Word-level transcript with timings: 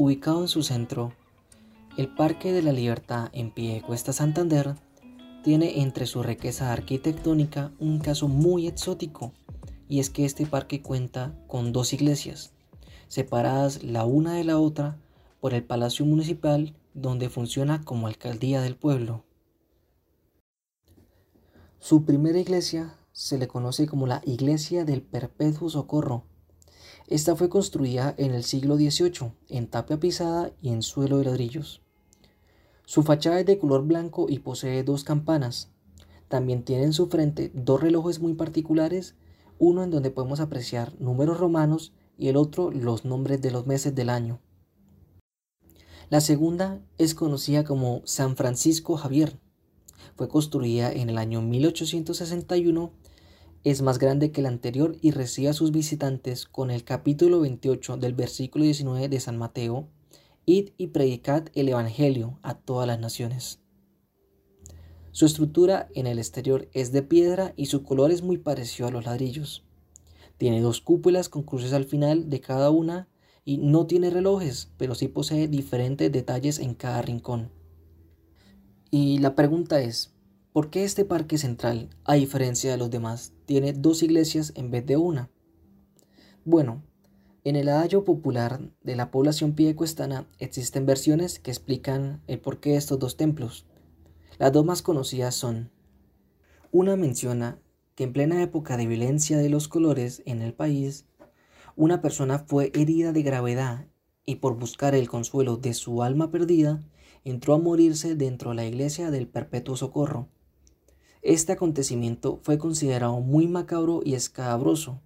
Ubicado 0.00 0.42
en 0.42 0.46
su 0.46 0.62
centro, 0.62 1.12
el 1.96 2.06
Parque 2.06 2.52
de 2.52 2.62
la 2.62 2.70
Libertad 2.70 3.30
en 3.32 3.50
pie 3.50 3.82
Cuesta 3.84 4.12
Santander 4.12 4.76
tiene 5.42 5.80
entre 5.80 6.06
su 6.06 6.22
riqueza 6.22 6.72
arquitectónica 6.72 7.72
un 7.80 7.98
caso 7.98 8.28
muy 8.28 8.68
exótico, 8.68 9.32
y 9.88 9.98
es 9.98 10.08
que 10.08 10.24
este 10.24 10.46
parque 10.46 10.82
cuenta 10.82 11.34
con 11.48 11.72
dos 11.72 11.92
iglesias, 11.92 12.52
separadas 13.08 13.82
la 13.82 14.04
una 14.04 14.34
de 14.34 14.44
la 14.44 14.60
otra 14.60 15.00
por 15.40 15.52
el 15.52 15.64
Palacio 15.64 16.06
Municipal 16.06 16.76
donde 16.94 17.28
funciona 17.28 17.84
como 17.84 18.06
alcaldía 18.06 18.60
del 18.60 18.76
pueblo. 18.76 19.24
Su 21.80 22.04
primera 22.04 22.38
iglesia 22.38 22.94
se 23.10 23.36
le 23.36 23.48
conoce 23.48 23.88
como 23.88 24.06
la 24.06 24.22
Iglesia 24.24 24.84
del 24.84 25.02
Perpetuo 25.02 25.68
Socorro. 25.68 26.22
Esta 27.08 27.34
fue 27.34 27.48
construida 27.48 28.14
en 28.18 28.34
el 28.34 28.44
siglo 28.44 28.76
XVIII 28.76 29.32
en 29.48 29.66
tapia 29.66 29.98
pisada 29.98 30.52
y 30.60 30.68
en 30.68 30.82
suelo 30.82 31.16
de 31.16 31.24
ladrillos. 31.24 31.80
Su 32.84 33.02
fachada 33.02 33.40
es 33.40 33.46
de 33.46 33.58
color 33.58 33.86
blanco 33.86 34.26
y 34.28 34.40
posee 34.40 34.82
dos 34.82 35.04
campanas. 35.04 35.70
También 36.28 36.64
tiene 36.64 36.84
en 36.84 36.92
su 36.92 37.08
frente 37.08 37.50
dos 37.54 37.80
relojes 37.80 38.20
muy 38.20 38.34
particulares, 38.34 39.14
uno 39.58 39.84
en 39.84 39.90
donde 39.90 40.10
podemos 40.10 40.40
apreciar 40.40 40.92
números 41.00 41.38
romanos 41.38 41.94
y 42.18 42.28
el 42.28 42.36
otro 42.36 42.70
los 42.70 43.06
nombres 43.06 43.40
de 43.40 43.52
los 43.52 43.66
meses 43.66 43.94
del 43.94 44.10
año. 44.10 44.40
La 46.10 46.20
segunda 46.20 46.82
es 46.98 47.14
conocida 47.14 47.64
como 47.64 48.02
San 48.04 48.36
Francisco 48.36 48.98
Javier. 48.98 49.38
Fue 50.14 50.28
construida 50.28 50.92
en 50.92 51.08
el 51.08 51.16
año 51.16 51.40
1861, 51.40 52.92
es 53.70 53.82
más 53.82 53.98
grande 53.98 54.30
que 54.30 54.40
la 54.40 54.48
anterior 54.48 54.96
y 55.02 55.10
recibe 55.10 55.48
a 55.48 55.52
sus 55.52 55.72
visitantes 55.72 56.46
con 56.46 56.70
el 56.70 56.84
capítulo 56.84 57.40
28 57.40 57.98
del 57.98 58.14
versículo 58.14 58.64
19 58.64 59.08
de 59.08 59.20
San 59.20 59.36
Mateo, 59.36 59.88
Id 60.46 60.70
y 60.78 60.86
predicad 60.86 61.48
el 61.54 61.68
Evangelio 61.68 62.38
a 62.42 62.54
todas 62.54 62.86
las 62.86 62.98
naciones. 62.98 63.60
Su 65.12 65.26
estructura 65.26 65.88
en 65.94 66.06
el 66.06 66.18
exterior 66.18 66.68
es 66.72 66.92
de 66.92 67.02
piedra 67.02 67.52
y 67.56 67.66
su 67.66 67.82
color 67.82 68.10
es 68.10 68.22
muy 68.22 68.38
parecido 68.38 68.88
a 68.88 68.92
los 68.92 69.04
ladrillos. 69.04 69.64
Tiene 70.38 70.60
dos 70.60 70.80
cúpulas 70.80 71.28
con 71.28 71.42
cruces 71.42 71.72
al 71.74 71.84
final 71.84 72.30
de 72.30 72.40
cada 72.40 72.70
una 72.70 73.08
y 73.44 73.58
no 73.58 73.86
tiene 73.86 74.08
relojes, 74.08 74.70
pero 74.78 74.94
sí 74.94 75.08
posee 75.08 75.48
diferentes 75.48 76.10
detalles 76.12 76.58
en 76.58 76.74
cada 76.74 77.02
rincón. 77.02 77.50
Y 78.90 79.18
la 79.18 79.34
pregunta 79.34 79.80
es, 79.80 80.14
¿por 80.58 80.70
qué 80.70 80.82
este 80.82 81.04
parque 81.04 81.38
central, 81.38 81.88
a 82.02 82.14
diferencia 82.14 82.72
de 82.72 82.76
los 82.78 82.90
demás, 82.90 83.32
tiene 83.46 83.72
dos 83.72 84.02
iglesias 84.02 84.52
en 84.56 84.72
vez 84.72 84.84
de 84.84 84.96
una? 84.96 85.30
Bueno, 86.44 86.82
en 87.44 87.54
el 87.54 87.68
adagio 87.68 88.02
popular 88.02 88.58
de 88.82 88.96
la 88.96 89.12
población 89.12 89.52
piedecuestana 89.52 90.26
existen 90.40 90.84
versiones 90.84 91.38
que 91.38 91.52
explican 91.52 92.24
el 92.26 92.40
porqué 92.40 92.70
de 92.70 92.76
estos 92.78 92.98
dos 92.98 93.16
templos. 93.16 93.66
Las 94.38 94.50
dos 94.50 94.64
más 94.64 94.82
conocidas 94.82 95.36
son, 95.36 95.70
una 96.72 96.96
menciona 96.96 97.60
que 97.94 98.02
en 98.02 98.12
plena 98.12 98.42
época 98.42 98.76
de 98.76 98.88
violencia 98.88 99.38
de 99.38 99.50
los 99.50 99.68
colores 99.68 100.24
en 100.26 100.42
el 100.42 100.54
país, 100.54 101.06
una 101.76 102.02
persona 102.02 102.40
fue 102.40 102.72
herida 102.74 103.12
de 103.12 103.22
gravedad 103.22 103.86
y 104.26 104.34
por 104.34 104.58
buscar 104.58 104.96
el 104.96 105.08
consuelo 105.08 105.56
de 105.56 105.72
su 105.72 106.02
alma 106.02 106.32
perdida, 106.32 106.82
entró 107.22 107.54
a 107.54 107.58
morirse 107.58 108.16
dentro 108.16 108.50
de 108.50 108.56
la 108.56 108.64
iglesia 108.64 109.12
del 109.12 109.28
Perpetuo 109.28 109.76
Socorro. 109.76 110.30
Este 111.28 111.52
acontecimiento 111.52 112.40
fue 112.42 112.56
considerado 112.56 113.20
muy 113.20 113.48
macabro 113.48 114.00
y 114.02 114.14
escabroso, 114.14 115.02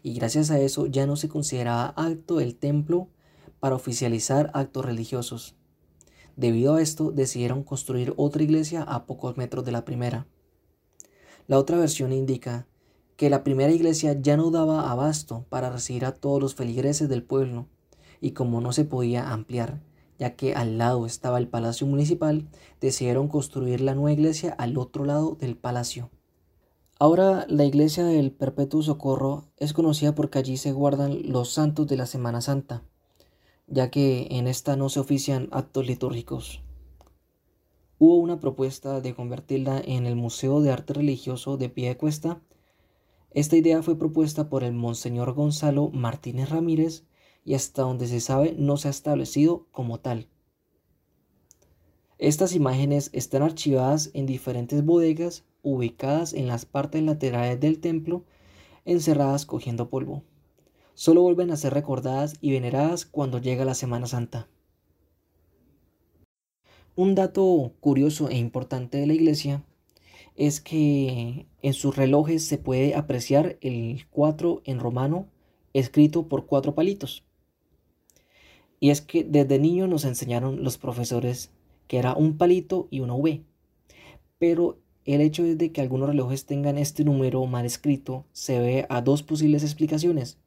y 0.00 0.14
gracias 0.14 0.52
a 0.52 0.60
eso 0.60 0.86
ya 0.86 1.08
no 1.08 1.16
se 1.16 1.28
consideraba 1.28 1.88
acto 1.96 2.38
el 2.38 2.54
templo 2.54 3.08
para 3.58 3.74
oficializar 3.74 4.52
actos 4.54 4.84
religiosos. 4.84 5.56
Debido 6.36 6.76
a 6.76 6.82
esto 6.82 7.10
decidieron 7.10 7.64
construir 7.64 8.14
otra 8.16 8.44
iglesia 8.44 8.84
a 8.84 9.06
pocos 9.06 9.36
metros 9.36 9.64
de 9.64 9.72
la 9.72 9.84
primera. 9.84 10.28
La 11.48 11.58
otra 11.58 11.78
versión 11.78 12.12
indica 12.12 12.68
que 13.16 13.28
la 13.28 13.42
primera 13.42 13.72
iglesia 13.72 14.12
ya 14.12 14.36
no 14.36 14.52
daba 14.52 14.88
abasto 14.88 15.46
para 15.48 15.70
recibir 15.70 16.04
a 16.04 16.14
todos 16.14 16.40
los 16.40 16.54
feligreses 16.54 17.08
del 17.08 17.24
pueblo, 17.24 17.66
y 18.20 18.30
como 18.30 18.60
no 18.60 18.72
se 18.72 18.84
podía 18.84 19.32
ampliar, 19.32 19.82
ya 20.18 20.36
que 20.36 20.54
al 20.54 20.78
lado 20.78 21.06
estaba 21.06 21.38
el 21.38 21.48
palacio 21.48 21.86
municipal, 21.86 22.48
decidieron 22.80 23.28
construir 23.28 23.80
la 23.80 23.94
nueva 23.94 24.12
iglesia 24.12 24.52
al 24.58 24.78
otro 24.78 25.04
lado 25.04 25.36
del 25.40 25.56
palacio. 25.56 26.10
Ahora 26.98 27.46
la 27.48 27.64
iglesia 27.64 28.04
del 28.04 28.32
Perpetuo 28.32 28.82
Socorro 28.82 29.44
es 29.58 29.72
conocida 29.72 30.14
porque 30.14 30.38
allí 30.38 30.56
se 30.56 30.72
guardan 30.72 31.30
los 31.30 31.50
santos 31.50 31.86
de 31.86 31.96
la 31.96 32.06
Semana 32.06 32.40
Santa, 32.40 32.82
ya 33.66 33.90
que 33.90 34.28
en 34.30 34.48
esta 34.48 34.76
no 34.76 34.88
se 34.88 35.00
ofician 35.00 35.48
actos 35.52 35.86
litúrgicos. 35.86 36.62
Hubo 37.98 38.16
una 38.16 38.40
propuesta 38.40 39.00
de 39.00 39.14
convertirla 39.14 39.80
en 39.84 40.06
el 40.06 40.16
Museo 40.16 40.60
de 40.60 40.70
Arte 40.70 40.94
Religioso 40.94 41.56
de 41.56 41.68
Piedecuesta 41.68 42.40
esta 43.36 43.54
idea 43.54 43.82
fue 43.82 43.98
propuesta 43.98 44.48
por 44.48 44.64
el 44.64 44.72
Monseñor 44.72 45.34
Gonzalo 45.34 45.90
Martínez 45.90 46.48
Ramírez 46.48 47.04
y 47.46 47.54
hasta 47.54 47.82
donde 47.82 48.08
se 48.08 48.20
sabe 48.20 48.56
no 48.58 48.76
se 48.76 48.88
ha 48.88 48.90
establecido 48.90 49.66
como 49.70 50.00
tal. 50.00 50.26
Estas 52.18 52.54
imágenes 52.54 53.08
están 53.12 53.42
archivadas 53.42 54.10
en 54.14 54.26
diferentes 54.26 54.84
bodegas 54.84 55.44
ubicadas 55.62 56.34
en 56.34 56.48
las 56.48 56.66
partes 56.66 57.02
laterales 57.02 57.60
del 57.60 57.78
templo, 57.78 58.24
encerradas 58.84 59.46
cogiendo 59.46 59.88
polvo. 59.88 60.24
Solo 60.94 61.22
vuelven 61.22 61.52
a 61.52 61.56
ser 61.56 61.72
recordadas 61.72 62.34
y 62.40 62.50
veneradas 62.50 63.06
cuando 63.06 63.38
llega 63.38 63.64
la 63.64 63.74
Semana 63.74 64.06
Santa. 64.06 64.48
Un 66.96 67.14
dato 67.14 67.74
curioso 67.80 68.28
e 68.28 68.38
importante 68.38 68.98
de 68.98 69.06
la 69.06 69.14
iglesia 69.14 69.62
es 70.34 70.60
que 70.60 71.46
en 71.62 71.74
sus 71.74 71.94
relojes 71.94 72.44
se 72.44 72.58
puede 72.58 72.94
apreciar 72.94 73.56
el 73.60 74.06
4 74.10 74.62
en 74.64 74.80
romano 74.80 75.28
escrito 75.74 76.26
por 76.26 76.46
cuatro 76.46 76.74
palitos. 76.74 77.25
Y 78.86 78.90
es 78.90 79.00
que 79.00 79.24
desde 79.24 79.58
niño 79.58 79.88
nos 79.88 80.04
enseñaron 80.04 80.62
los 80.62 80.78
profesores 80.78 81.50
que 81.88 81.98
era 81.98 82.14
un 82.14 82.38
palito 82.38 82.86
y 82.88 83.00
una 83.00 83.14
V. 83.14 83.42
Pero 84.38 84.78
el 85.04 85.20
hecho 85.20 85.42
de 85.42 85.72
que 85.72 85.80
algunos 85.80 86.08
relojes 86.08 86.46
tengan 86.46 86.78
este 86.78 87.02
número 87.02 87.44
mal 87.46 87.66
escrito 87.66 88.26
se 88.30 88.60
ve 88.60 88.86
a 88.88 89.00
dos 89.00 89.24
posibles 89.24 89.64
explicaciones. 89.64 90.38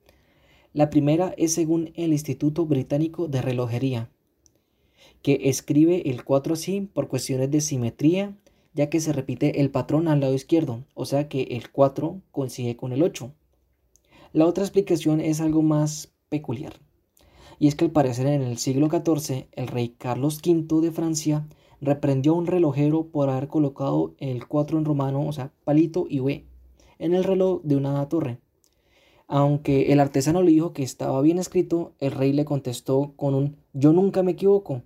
La 0.71 0.89
primera 0.89 1.33
es 1.35 1.53
según 1.53 1.91
el 1.95 2.13
Instituto 2.13 2.65
Británico 2.65 3.27
de 3.27 3.41
Relojería, 3.41 4.09
que 5.21 5.41
escribe 5.49 6.09
el 6.09 6.23
4 6.23 6.53
así 6.53 6.87
por 6.93 7.09
cuestiones 7.09 7.51
de 7.51 7.59
simetría 7.59 8.37
ya 8.73 8.89
que 8.89 9.01
se 9.01 9.11
repite 9.11 9.59
el 9.59 9.69
patrón 9.69 10.07
al 10.07 10.21
lado 10.21 10.33
izquierdo, 10.33 10.85
o 10.93 11.03
sea 11.03 11.27
que 11.27 11.41
el 11.41 11.71
4 11.71 12.21
coincide 12.31 12.77
con 12.77 12.93
el 12.93 13.03
8. 13.03 13.33
La 14.31 14.45
otra 14.45 14.63
explicación 14.63 15.19
es 15.19 15.41
algo 15.41 15.61
más 15.61 16.13
peculiar, 16.29 16.79
y 17.59 17.67
es 17.67 17.75
que 17.75 17.85
al 17.85 17.91
parecer 17.91 18.25
en 18.27 18.41
el 18.41 18.57
siglo 18.57 18.89
XIV 18.89 19.47
el 19.51 19.67
rey 19.67 19.89
Carlos 19.89 20.39
V 20.43 20.81
de 20.81 20.91
Francia 20.91 21.45
reprendió 21.81 22.33
a 22.33 22.37
un 22.37 22.47
relojero 22.47 23.07
por 23.07 23.29
haber 23.29 23.47
colocado 23.47 24.15
el 24.17 24.47
4 24.47 24.79
en 24.79 24.85
romano, 24.85 25.27
o 25.27 25.31
sea, 25.31 25.51
palito 25.63 26.07
y 26.09 26.21
V, 26.21 26.45
en 26.97 27.13
el 27.13 27.23
reloj 27.23 27.61
de 27.63 27.75
una 27.75 28.07
torre. 28.09 28.39
Aunque 29.27 29.91
el 29.93 29.99
artesano 29.99 30.41
le 30.41 30.51
dijo 30.51 30.73
que 30.73 30.83
estaba 30.83 31.21
bien 31.21 31.37
escrito, 31.37 31.93
el 31.99 32.11
rey 32.11 32.33
le 32.33 32.45
contestó 32.45 33.13
con 33.15 33.35
un 33.35 33.57
yo 33.73 33.93
nunca 33.93 34.23
me 34.23 34.31
equivoco, 34.31 34.81